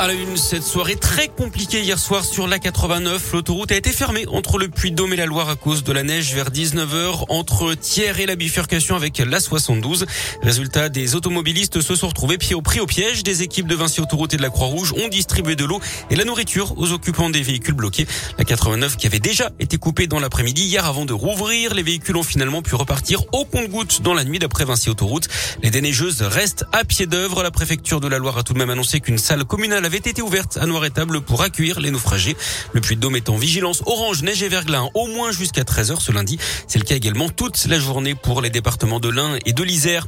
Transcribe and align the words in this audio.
À 0.00 0.08
la 0.08 0.12
une, 0.12 0.36
cette 0.36 0.64
soirée 0.64 0.96
très 0.96 1.28
compliquée 1.28 1.80
hier 1.80 2.00
soir 2.00 2.24
sur 2.24 2.48
la 2.48 2.58
89. 2.58 3.32
L'autoroute 3.32 3.70
a 3.70 3.76
été 3.76 3.92
fermée 3.92 4.26
entre 4.26 4.58
le 4.58 4.68
Puy-de-Dôme 4.68 5.12
et 5.12 5.16
la 5.16 5.24
Loire 5.24 5.48
à 5.48 5.54
cause 5.54 5.84
de 5.84 5.92
la 5.92 6.02
neige 6.02 6.34
vers 6.34 6.50
19h 6.50 7.26
entre 7.28 7.74
Thiers 7.74 8.18
et 8.18 8.26
la 8.26 8.34
bifurcation 8.34 8.96
avec 8.96 9.18
la 9.18 9.38
72. 9.38 10.06
Résultat, 10.42 10.88
des 10.88 11.14
automobilistes 11.14 11.80
se 11.80 11.94
sont 11.94 12.08
retrouvés 12.08 12.38
pieds 12.38 12.56
au 12.56 12.60
prix 12.60 12.80
au 12.80 12.86
piège. 12.86 13.22
Des 13.22 13.44
équipes 13.44 13.68
de 13.68 13.76
Vinci 13.76 14.00
Autoroute 14.00 14.34
et 14.34 14.36
de 14.36 14.42
la 14.42 14.50
Croix-Rouge 14.50 14.92
ont 14.94 15.06
distribué 15.06 15.54
de 15.54 15.64
l'eau 15.64 15.80
et 16.10 16.16
la 16.16 16.24
nourriture 16.24 16.76
aux 16.76 16.90
occupants 16.90 17.30
des 17.30 17.42
véhicules 17.42 17.74
bloqués. 17.74 18.08
La 18.36 18.44
89 18.44 18.96
qui 18.96 19.06
avait 19.06 19.20
déjà 19.20 19.52
été 19.60 19.78
coupée 19.78 20.08
dans 20.08 20.18
l'après-midi 20.18 20.64
hier 20.64 20.84
avant 20.86 21.04
de 21.04 21.12
rouvrir. 21.12 21.72
Les 21.72 21.84
véhicules 21.84 22.16
ont 22.16 22.24
finalement 22.24 22.62
pu 22.62 22.74
repartir 22.74 23.22
au 23.32 23.44
compte-goutte 23.44 24.02
dans 24.02 24.12
la 24.12 24.24
nuit 24.24 24.40
d'après 24.40 24.64
Vinci 24.64 24.90
Autoroute. 24.90 25.28
Les 25.62 25.70
déneigeuses 25.70 26.20
restent 26.22 26.64
à 26.72 26.84
pied 26.84 27.06
d'œuvre. 27.06 27.44
La 27.44 27.52
préfecture 27.52 28.00
de 28.00 28.08
la 28.08 28.18
Loire 28.18 28.38
a 28.38 28.42
tout 28.42 28.54
de 28.54 28.58
même 28.58 28.70
annoncé 28.70 29.00
qu'une 29.00 29.18
salle 29.18 29.44
communale 29.44 29.83
avait 29.84 29.98
été 29.98 30.22
ouverte 30.22 30.56
à 30.56 30.66
Noir-et-Table 30.66 31.20
pour 31.20 31.42
accueillir 31.42 31.80
les 31.80 31.90
naufragés. 31.90 32.36
Le 32.72 32.80
Puy-de-Dôme 32.80 33.16
est 33.16 33.28
en 33.28 33.36
vigilance 33.36 33.82
orange, 33.86 34.22
neige 34.22 34.42
et 34.42 34.48
verglas 34.48 34.88
au 34.94 35.06
moins 35.06 35.32
jusqu'à 35.32 35.62
13h 35.62 36.00
ce 36.00 36.12
lundi. 36.12 36.38
C'est 36.66 36.78
le 36.78 36.84
cas 36.84 36.96
également 36.96 37.28
toute 37.28 37.66
la 37.66 37.78
journée 37.78 38.14
pour 38.14 38.40
les 38.40 38.50
départements 38.50 39.00
de 39.00 39.08
l'Ain 39.08 39.38
et 39.44 39.52
de 39.52 39.62
l'Isère. 39.62 40.06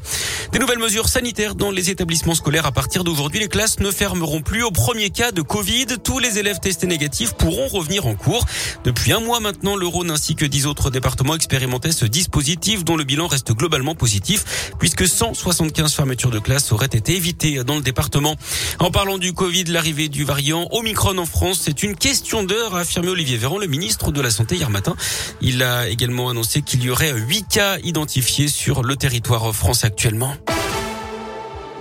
Des 0.53 0.59
nouvelles 0.59 0.79
mesures 0.79 1.09
sanitaires 1.09 1.55
dans 1.55 1.71
les 1.71 1.91
établissements 1.91 2.35
scolaires. 2.35 2.67
À 2.67 2.73
partir 2.73 3.05
d'aujourd'hui, 3.05 3.41
les 3.41 3.49
classes 3.49 3.81
ne 3.81 3.91
fermeront 3.91 4.41
plus 4.41 4.63
au 4.63 4.71
premier 4.71 5.11
cas 5.11 5.33
de 5.33 5.43
Covid. 5.43 5.87
Tous 6.03 6.19
les 6.19 6.39
élèves 6.39 6.61
testés 6.61 6.87
négatifs 6.87 7.35
pourront 7.35 7.69
revenir 7.69 8.07
en 8.07 8.15
cours. 8.15 8.45
Depuis 8.85 9.13
un 9.13 9.21
mois 9.21 9.41
maintenant, 9.41 9.77
le 9.77 9.87
Rhône 9.87 10.11
ainsi 10.11 10.35
que 10.37 10.45
dix 10.45 10.67
autres 10.67 10.91
départements 10.91 11.35
expérimentaient 11.35 11.93
ce 11.93 12.07
dispositif 12.07 12.85
dont 12.85 12.97
le 12.97 13.05
bilan 13.05 13.27
reste 13.27 13.53
globalement 13.53 13.95
positif 13.95 14.73
puisque 14.79 15.07
175 15.07 15.93
fermetures 15.93 16.31
de 16.31 16.39
classes 16.39 16.73
auraient 16.73 16.87
été 16.87 17.17
évitées 17.17 17.65
dans 17.65 17.77
le 17.77 17.83
département. 17.83 18.37
En 18.79 18.91
parlant 18.91 19.19
du 19.19 19.33
Covid, 19.33 19.65
l'arrivée 19.73 20.09
du 20.09 20.25
variant 20.25 20.69
Omicron 20.71 21.19
en 21.19 21.27
France, 21.27 21.61
c'est 21.63 21.83
une 21.83 21.97
question 21.97 22.43
d'heure, 22.43 22.75
a 22.75 22.81
affirmé 22.81 23.09
Olivier 23.09 23.37
Véran, 23.37 23.59
le 23.59 23.67
ministre 23.67 24.13
de 24.13 24.21
la 24.21 24.31
Santé 24.31 24.57
hier 24.57 24.71
matin. 24.71 24.97
Il 25.41 25.63
a 25.63 25.89
également 25.89 26.29
annoncé 26.29 26.63
qu'il 26.63 26.83
y 26.83 26.91
aurait 26.91 27.13
huit 27.13 27.47
cas 27.49 27.79
identifiés 27.85 28.49
sur 28.49 28.83
le 28.83 28.97
territoire 28.97 29.55
français 29.55 29.87
actuellement. 29.87 30.35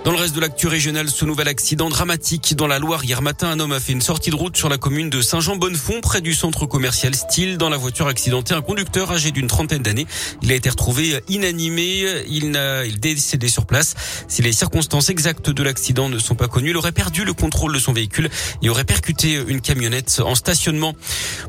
Dans 0.06 0.12
le 0.12 0.18
reste 0.18 0.36
de 0.36 0.40
l'actu 0.40 0.68
régionale, 0.68 1.10
ce 1.10 1.24
nouvel 1.24 1.48
accident 1.48 1.88
dramatique 1.88 2.54
dans 2.54 2.68
la 2.68 2.78
Loire. 2.78 3.04
Hier 3.04 3.22
matin, 3.22 3.48
un 3.48 3.58
homme 3.58 3.72
a 3.72 3.80
fait 3.80 3.90
une 3.90 4.00
sortie 4.00 4.30
de 4.30 4.36
route 4.36 4.56
sur 4.56 4.68
la 4.68 4.78
commune 4.78 5.10
de 5.10 5.20
Saint-Jean-Bonnefond, 5.20 6.00
près 6.00 6.20
du 6.20 6.32
centre 6.32 6.64
commercial 6.64 7.12
Style. 7.16 7.58
Dans 7.58 7.68
la 7.68 7.76
voiture 7.76 8.06
accidentée, 8.06 8.54
un 8.54 8.62
conducteur 8.62 9.10
âgé 9.10 9.32
d'une 9.32 9.48
trentaine 9.48 9.82
d'années. 9.82 10.06
Il 10.42 10.52
a 10.52 10.54
été 10.54 10.70
retrouvé 10.70 11.18
inanimé. 11.28 12.06
Il 12.28 12.52
n'a, 12.52 12.84
il 12.84 13.00
décédé 13.00 13.48
sur 13.48 13.66
place. 13.66 13.96
Si 14.28 14.42
les 14.42 14.52
circonstances 14.52 15.10
exactes 15.10 15.50
de 15.50 15.62
l'accident 15.64 16.08
ne 16.08 16.20
sont 16.20 16.36
pas 16.36 16.46
connues, 16.46 16.70
il 16.70 16.76
aurait 16.76 16.92
perdu 16.92 17.24
le 17.24 17.32
contrôle 17.32 17.74
de 17.74 17.80
son 17.80 17.92
véhicule 17.92 18.30
et 18.62 18.68
aurait 18.68 18.84
percuté 18.84 19.42
une 19.48 19.60
camionnette 19.60 20.22
en 20.24 20.36
stationnement. 20.36 20.94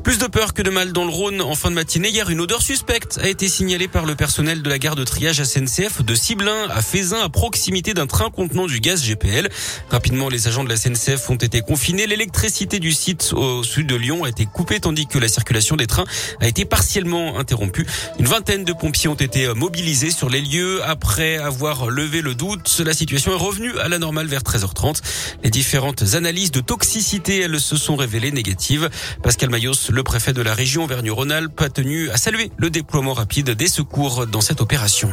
Plus 0.02 0.18
de 0.18 0.26
peur 0.26 0.52
que 0.52 0.62
de 0.62 0.70
mal 0.70 0.92
dans 0.92 1.04
le 1.04 1.12
Rhône. 1.12 1.42
En 1.42 1.54
fin 1.54 1.70
de 1.70 1.76
matinée, 1.76 2.08
hier, 2.08 2.28
une 2.28 2.40
odeur 2.40 2.60
suspecte 2.60 3.20
a 3.22 3.28
été 3.28 3.46
signalée 3.46 3.86
par 3.86 4.04
le 4.04 4.16
personnel 4.16 4.62
de 4.62 4.68
la 4.68 4.80
gare 4.80 4.96
de 4.96 5.04
triage 5.04 5.40
SNCF 5.44 6.02
de 6.02 6.14
Ciblin 6.16 6.66
à 6.70 6.82
Fézin, 6.82 7.20
à 7.20 7.28
proximité 7.28 7.94
d'un 7.94 8.08
train 8.08 8.30
du 8.48 8.80
gaz 8.80 9.04
GPL. 9.04 9.48
Rapidement, 9.90 10.28
les 10.28 10.48
agents 10.48 10.64
de 10.64 10.68
la 10.68 10.76
SNCF 10.76 11.30
ont 11.30 11.36
été 11.36 11.60
confinés. 11.60 12.06
L'électricité 12.06 12.78
du 12.78 12.92
site 12.92 13.32
au 13.34 13.62
sud 13.62 13.86
de 13.86 13.94
Lyon 13.94 14.24
a 14.24 14.28
été 14.28 14.46
coupée 14.46 14.80
tandis 14.80 15.06
que 15.06 15.18
la 15.18 15.28
circulation 15.28 15.76
des 15.76 15.86
trains 15.86 16.06
a 16.40 16.48
été 16.48 16.64
partiellement 16.64 17.38
interrompue. 17.38 17.86
Une 18.18 18.26
vingtaine 18.26 18.64
de 18.64 18.72
pompiers 18.72 19.08
ont 19.08 19.14
été 19.14 19.52
mobilisés 19.54 20.10
sur 20.10 20.30
les 20.30 20.40
lieux. 20.40 20.82
Après 20.84 21.36
avoir 21.36 21.90
levé 21.90 22.22
le 22.22 22.34
doute, 22.34 22.82
la 22.84 22.94
situation 22.94 23.32
est 23.32 23.40
revenue 23.40 23.78
à 23.78 23.88
la 23.88 23.98
normale 23.98 24.26
vers 24.26 24.42
13h30. 24.42 25.00
Les 25.44 25.50
différentes 25.50 26.14
analyses 26.14 26.50
de 26.50 26.60
toxicité, 26.60 27.40
elles 27.40 27.60
se 27.60 27.76
sont 27.76 27.96
révélées 27.96 28.32
négatives. 28.32 28.88
Pascal 29.22 29.50
Mayos, 29.50 29.90
le 29.90 30.02
préfet 30.02 30.32
de 30.32 30.42
la 30.42 30.54
région 30.54 30.84
Auvergne-Rhône-Alpes, 30.84 31.60
a 31.60 31.68
tenu 31.68 32.10
à 32.10 32.16
saluer 32.16 32.50
le 32.56 32.70
déploiement 32.70 33.12
rapide 33.12 33.50
des 33.50 33.68
secours 33.68 34.26
dans 34.26 34.40
cette 34.40 34.60
opération. 34.60 35.10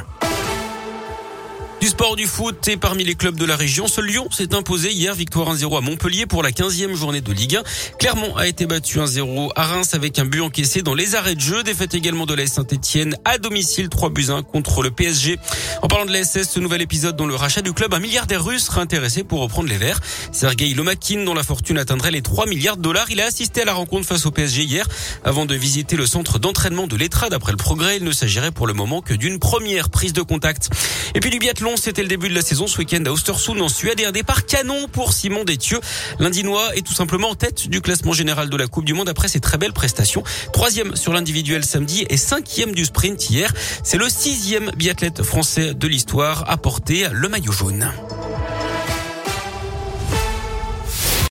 Du 1.85 1.91
sport 1.91 2.15
du 2.15 2.25
foot 2.25 2.67
et 2.67 2.77
parmi 2.77 3.03
les 3.03 3.13
clubs 3.13 3.37
de 3.37 3.45
la 3.45 3.55
région, 3.55 3.87
seul 3.87 4.07
Lyon 4.07 4.27
s'est 4.31 4.55
imposé 4.55 4.91
hier 4.91 5.13
victoire 5.13 5.55
1-0 5.55 5.77
à 5.77 5.81
Montpellier 5.81 6.25
pour 6.25 6.41
la 6.41 6.49
15e 6.49 6.95
journée 6.95 7.21
de 7.21 7.31
Ligue 7.31 7.57
1. 7.57 7.63
Clermont 7.99 8.35
a 8.37 8.47
été 8.47 8.65
battu 8.65 8.97
1-0 8.97 9.51
à 9.55 9.67
Reims 9.67 9.93
avec 9.93 10.17
un 10.17 10.25
but 10.25 10.41
encaissé 10.41 10.81
dans 10.81 10.95
les 10.95 11.13
arrêts 11.13 11.35
de 11.35 11.41
jeu. 11.41 11.61
Défaite 11.61 11.93
également 11.93 12.25
de 12.25 12.33
la 12.33 12.47
Saint-Etienne 12.47 13.15
à 13.23 13.37
domicile 13.37 13.89
3 13.89 14.09
buts 14.09 14.29
1 14.29 14.41
contre 14.41 14.81
le 14.81 14.89
PSG. 14.89 15.37
En 15.83 15.87
parlant 15.87 16.05
de 16.05 16.11
la 16.11 16.23
SS, 16.23 16.49
ce 16.53 16.59
nouvel 16.59 16.81
épisode 16.81 17.17
dans 17.17 17.27
le 17.27 17.35
rachat 17.35 17.61
du 17.61 17.71
club, 17.71 17.93
un 17.93 17.99
milliardaire 17.99 18.43
russe 18.43 18.63
sera 18.63 18.81
intéressé 18.81 19.23
pour 19.23 19.41
reprendre 19.41 19.69
les 19.69 19.77
Verts. 19.77 19.99
Sergei 20.31 20.73
Lomakin, 20.73 21.23
dont 21.23 21.35
la 21.35 21.43
fortune 21.43 21.77
atteindrait 21.77 22.09
les 22.09 22.23
3 22.23 22.47
milliards 22.47 22.77
de 22.77 22.81
dollars, 22.81 23.11
il 23.11 23.21
a 23.21 23.25
assisté 23.25 23.61
à 23.61 23.65
la 23.65 23.73
rencontre 23.73 24.07
face 24.07 24.25
au 24.25 24.31
PSG 24.31 24.63
hier 24.63 24.87
avant 25.23 25.45
de 25.45 25.53
visiter 25.53 25.97
le 25.97 26.07
centre 26.07 26.39
d'entraînement 26.39 26.87
de 26.87 26.95
l'Etra. 26.95 27.29
D'après 27.29 27.51
le 27.51 27.57
progrès, 27.57 27.97
il 27.97 28.03
ne 28.03 28.11
s'agirait 28.11 28.49
pour 28.49 28.65
le 28.65 28.73
moment 28.73 29.01
que 29.01 29.13
d'une 29.13 29.37
première 29.37 29.91
prise 29.91 30.13
de 30.13 30.23
contact. 30.23 30.71
Et 31.13 31.19
puis 31.19 31.29
du 31.29 31.37
biathlon, 31.37 31.74
c'était 31.77 32.01
le 32.01 32.07
début 32.07 32.29
de 32.29 32.33
la 32.33 32.41
saison 32.41 32.67
ce 32.67 32.77
week-end 32.77 33.03
à 33.05 33.11
Ostersund 33.11 33.61
en 33.61 33.69
Suède 33.69 33.99
et 33.99 34.05
un 34.05 34.11
départ 34.11 34.45
canon 34.45 34.87
pour 34.87 35.13
Simon 35.13 35.43
Détieux. 35.43 35.79
L'Indinois 36.19 36.75
est 36.75 36.85
tout 36.85 36.93
simplement 36.93 37.29
en 37.29 37.35
tête 37.35 37.67
du 37.67 37.81
classement 37.81 38.13
général 38.13 38.49
de 38.49 38.57
la 38.57 38.67
Coupe 38.67 38.85
du 38.85 38.93
Monde 38.93 39.09
après 39.09 39.27
ses 39.27 39.39
très 39.39 39.57
belles 39.57 39.73
prestations. 39.73 40.23
Troisième 40.53 40.95
sur 40.95 41.13
l'individuel 41.13 41.65
samedi 41.65 42.05
et 42.09 42.17
cinquième 42.17 42.73
du 42.73 42.85
sprint 42.85 43.29
hier. 43.29 43.53
C'est 43.83 43.97
le 43.97 44.09
sixième 44.09 44.71
biathlète 44.71 45.23
français 45.23 45.73
de 45.73 45.87
l'histoire 45.87 46.49
à 46.49 46.57
porter 46.57 47.07
le 47.11 47.29
maillot 47.29 47.51
jaune. 47.51 47.91